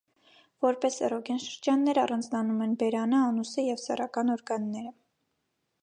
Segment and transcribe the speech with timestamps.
[0.65, 4.97] Որպես էրոգեն շրջաններ առանձնացնում եմ բերանը, անուսը և սեռական օրգանները։